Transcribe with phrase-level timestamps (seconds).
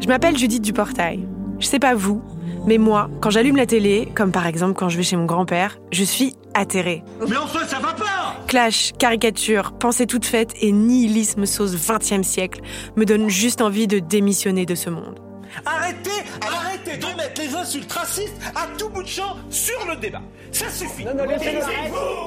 [0.00, 1.28] Je m'appelle Judith Duportail.
[1.58, 2.22] Je sais pas vous,
[2.66, 5.78] mais moi, quand j'allume la télé, comme par exemple quand je vais chez mon grand-père,
[5.92, 7.02] je suis atterrée.
[7.28, 12.62] Mais enfin, ça va pas Clash, caricature, pensée toute faite et nihilisme sauce 20e siècle
[12.96, 15.20] me donnent juste envie de démissionner de ce monde.
[15.66, 20.22] Arrêtez, arrêtez de mettre les insultes racistes à tout bout de champ sur le débat.
[20.52, 21.04] Ça suffit.
[21.04, 21.60] Non, non, laissez-le.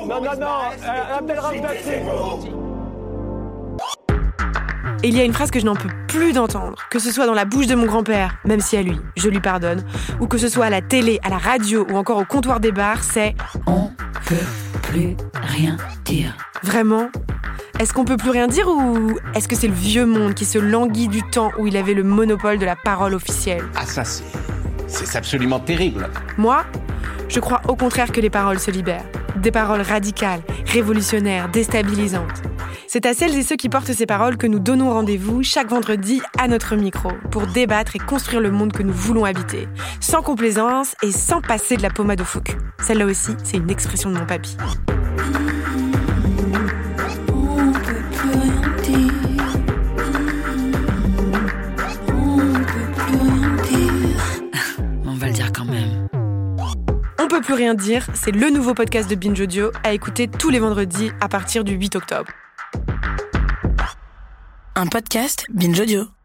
[0.08, 0.48] Non, non, non,
[0.84, 1.40] euh, Abdel
[5.04, 7.26] Et il y a une phrase que je n'en peux plus d'entendre, que ce soit
[7.26, 9.84] dans la bouche de mon grand-père, même si à lui, je lui pardonne,
[10.20, 12.72] ou que ce soit à la télé, à la radio ou encore au comptoir des
[12.72, 13.34] bars, c'est
[13.66, 13.90] On
[14.28, 14.36] peut
[14.84, 16.36] plus rien dire.
[16.64, 17.10] vraiment?
[17.80, 20.60] Est-ce qu'on peut plus rien dire ou est-ce que c'est le vieux monde qui se
[20.60, 23.64] languit du temps où il avait le monopole de la parole officielle?
[23.76, 24.24] Ah ça c'est...
[24.88, 26.10] C'est absolument terrible.
[26.38, 26.64] Moi,
[27.30, 29.06] je crois au contraire que les paroles se libèrent.
[29.38, 32.44] Des paroles radicales, révolutionnaires, déstabilisantes.
[32.94, 36.22] C'est à celles et ceux qui portent ces paroles que nous donnons rendez-vous chaque vendredi
[36.38, 39.70] à notre micro pour débattre et construire le monde que nous voulons habiter,
[40.02, 42.58] sans complaisance et sans passer de la pommade au phoque.
[42.82, 44.58] Celle-là aussi, c'est une expression de mon papy.
[47.30, 49.54] On peut plus rien dire.
[52.10, 54.42] On peut plus rien dire.
[55.06, 56.10] On va le dire quand même.
[57.22, 60.50] On peut plus rien dire, c'est le nouveau podcast de Binge Audio à écouter tous
[60.50, 62.30] les vendredis à partir du 8 octobre.
[64.76, 66.21] Un podcast Binge Audio.